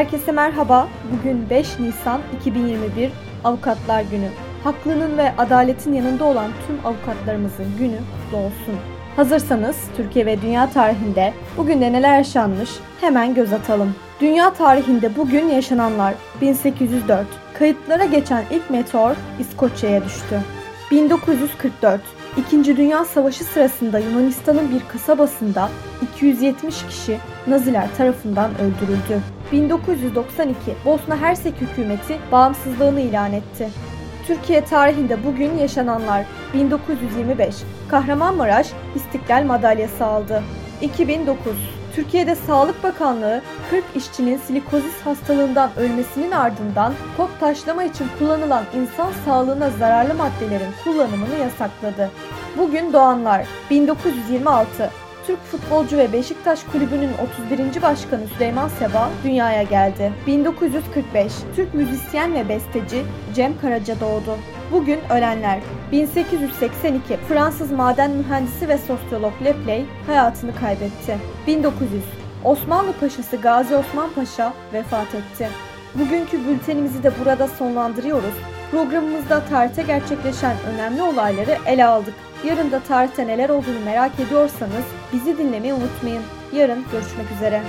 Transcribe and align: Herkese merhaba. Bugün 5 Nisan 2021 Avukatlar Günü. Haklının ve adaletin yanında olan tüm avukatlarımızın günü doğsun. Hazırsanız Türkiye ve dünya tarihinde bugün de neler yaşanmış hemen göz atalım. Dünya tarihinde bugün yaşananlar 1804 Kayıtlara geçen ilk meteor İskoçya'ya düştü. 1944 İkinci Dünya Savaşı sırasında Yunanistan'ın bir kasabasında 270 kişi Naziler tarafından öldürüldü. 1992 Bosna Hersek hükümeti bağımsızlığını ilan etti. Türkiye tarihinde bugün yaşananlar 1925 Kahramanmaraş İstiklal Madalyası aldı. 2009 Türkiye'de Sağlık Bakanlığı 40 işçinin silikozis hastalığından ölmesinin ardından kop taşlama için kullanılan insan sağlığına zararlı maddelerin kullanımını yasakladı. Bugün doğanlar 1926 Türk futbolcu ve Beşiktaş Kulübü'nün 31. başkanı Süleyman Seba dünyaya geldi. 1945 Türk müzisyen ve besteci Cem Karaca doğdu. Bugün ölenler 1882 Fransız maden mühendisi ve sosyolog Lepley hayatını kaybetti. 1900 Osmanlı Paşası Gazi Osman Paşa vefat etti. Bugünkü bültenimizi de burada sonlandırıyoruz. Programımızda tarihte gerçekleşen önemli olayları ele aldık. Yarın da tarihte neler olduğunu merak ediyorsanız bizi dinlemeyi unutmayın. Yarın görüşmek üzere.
Herkese 0.00 0.32
merhaba. 0.32 0.88
Bugün 1.12 1.50
5 1.50 1.78
Nisan 1.78 2.20
2021 2.40 3.10
Avukatlar 3.44 4.02
Günü. 4.02 4.28
Haklının 4.64 5.18
ve 5.18 5.32
adaletin 5.38 5.92
yanında 5.92 6.24
olan 6.24 6.50
tüm 6.66 6.86
avukatlarımızın 6.86 7.66
günü 7.78 7.98
doğsun. 8.32 8.76
Hazırsanız 9.16 9.76
Türkiye 9.96 10.26
ve 10.26 10.42
dünya 10.42 10.70
tarihinde 10.70 11.32
bugün 11.56 11.80
de 11.80 11.92
neler 11.92 12.18
yaşanmış 12.18 12.70
hemen 13.00 13.34
göz 13.34 13.52
atalım. 13.52 13.94
Dünya 14.20 14.52
tarihinde 14.52 15.16
bugün 15.16 15.48
yaşananlar 15.48 16.14
1804 16.40 17.26
Kayıtlara 17.58 18.04
geçen 18.04 18.44
ilk 18.50 18.70
meteor 18.70 19.16
İskoçya'ya 19.38 20.04
düştü. 20.04 20.40
1944 20.90 22.00
İkinci 22.36 22.76
Dünya 22.76 23.04
Savaşı 23.04 23.44
sırasında 23.44 23.98
Yunanistan'ın 23.98 24.70
bir 24.74 24.88
kasabasında 24.88 25.70
270 26.14 26.86
kişi 26.86 27.18
Naziler 27.46 27.96
tarafından 27.96 28.50
öldürüldü. 28.54 29.20
1992 29.52 30.56
Bosna 30.84 31.20
Hersek 31.20 31.54
hükümeti 31.60 32.18
bağımsızlığını 32.32 33.00
ilan 33.00 33.32
etti. 33.32 33.68
Türkiye 34.26 34.64
tarihinde 34.64 35.24
bugün 35.24 35.58
yaşananlar 35.58 36.26
1925 36.54 37.54
Kahramanmaraş 37.88 38.66
İstiklal 38.94 39.44
Madalyası 39.44 40.04
aldı. 40.04 40.42
2009 40.82 41.79
Türkiye'de 41.94 42.34
Sağlık 42.34 42.82
Bakanlığı 42.82 43.42
40 43.70 43.84
işçinin 43.96 44.36
silikozis 44.38 45.00
hastalığından 45.04 45.70
ölmesinin 45.76 46.30
ardından 46.30 46.94
kop 47.16 47.40
taşlama 47.40 47.84
için 47.84 48.06
kullanılan 48.18 48.64
insan 48.74 49.12
sağlığına 49.24 49.70
zararlı 49.70 50.14
maddelerin 50.14 50.72
kullanımını 50.84 51.34
yasakladı. 51.40 52.10
Bugün 52.58 52.92
doğanlar 52.92 53.46
1926 53.70 54.90
Türk 55.26 55.44
futbolcu 55.44 55.96
ve 55.96 56.12
Beşiktaş 56.12 56.64
Kulübü'nün 56.72 57.10
31. 57.48 57.82
başkanı 57.82 58.26
Süleyman 58.34 58.68
Seba 58.68 59.10
dünyaya 59.24 59.62
geldi. 59.62 60.12
1945 60.26 61.32
Türk 61.56 61.74
müzisyen 61.74 62.34
ve 62.34 62.48
besteci 62.48 63.02
Cem 63.34 63.60
Karaca 63.60 64.00
doğdu. 64.00 64.36
Bugün 64.72 65.00
ölenler 65.10 65.58
1882 65.92 67.16
Fransız 67.28 67.72
maden 67.72 68.10
mühendisi 68.10 68.68
ve 68.68 68.78
sosyolog 68.78 69.32
Lepley 69.44 69.86
hayatını 70.06 70.54
kaybetti. 70.54 71.18
1900 71.46 72.02
Osmanlı 72.44 72.92
Paşası 72.92 73.36
Gazi 73.36 73.76
Osman 73.76 74.10
Paşa 74.12 74.52
vefat 74.72 75.14
etti. 75.14 75.48
Bugünkü 75.94 76.48
bültenimizi 76.48 77.02
de 77.02 77.12
burada 77.20 77.48
sonlandırıyoruz. 77.48 78.34
Programımızda 78.70 79.44
tarihte 79.44 79.82
gerçekleşen 79.82 80.56
önemli 80.74 81.02
olayları 81.02 81.56
ele 81.66 81.84
aldık. 81.84 82.14
Yarın 82.44 82.70
da 82.70 82.80
tarihte 82.80 83.26
neler 83.26 83.48
olduğunu 83.48 83.84
merak 83.84 84.20
ediyorsanız 84.20 84.84
bizi 85.12 85.38
dinlemeyi 85.38 85.74
unutmayın. 85.74 86.22
Yarın 86.52 86.84
görüşmek 86.92 87.26
üzere. 87.36 87.62